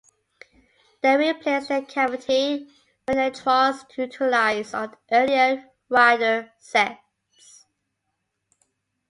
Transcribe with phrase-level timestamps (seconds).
[1.03, 2.67] They replaced the cavity
[3.07, 7.67] magnetrons utilized on earlier radar sets.